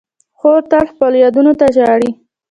[0.39, 2.11] خور تل خپلو یادونو ته ژاړي.